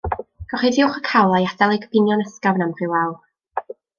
Gorchuddiwch 0.53 0.95
y 0.99 1.01
cawl 1.09 1.35
a'i 1.39 1.47
adael 1.51 1.75
i 1.75 1.77
goginio'n 1.85 2.25
ysgafn 2.25 2.65
am 2.69 2.75
rhyw 2.79 2.99
awr. 3.03 3.15